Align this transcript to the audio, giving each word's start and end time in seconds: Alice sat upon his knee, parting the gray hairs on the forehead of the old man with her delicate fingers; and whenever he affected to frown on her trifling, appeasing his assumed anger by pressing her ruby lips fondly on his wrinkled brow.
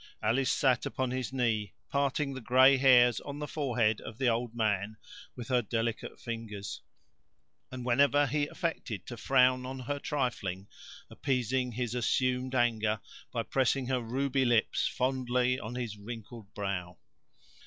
Alice 0.23 0.51
sat 0.51 0.87
upon 0.87 1.11
his 1.11 1.31
knee, 1.31 1.75
parting 1.91 2.33
the 2.33 2.41
gray 2.41 2.77
hairs 2.77 3.19
on 3.21 3.37
the 3.37 3.47
forehead 3.47 4.01
of 4.01 4.17
the 4.17 4.27
old 4.27 4.55
man 4.55 4.97
with 5.35 5.49
her 5.49 5.61
delicate 5.61 6.19
fingers; 6.19 6.81
and 7.71 7.85
whenever 7.85 8.25
he 8.25 8.47
affected 8.47 9.05
to 9.05 9.15
frown 9.15 9.63
on 9.63 9.81
her 9.81 9.99
trifling, 9.99 10.67
appeasing 11.11 11.73
his 11.73 11.93
assumed 11.93 12.55
anger 12.55 12.99
by 13.31 13.43
pressing 13.43 13.85
her 13.89 14.01
ruby 14.01 14.43
lips 14.43 14.87
fondly 14.87 15.59
on 15.59 15.75
his 15.75 15.97
wrinkled 15.99 16.51
brow. 16.55 16.97